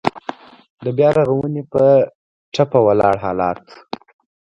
[0.83, 1.83] د بيا رغونې په
[2.53, 3.61] ټپه ولاړ حالات.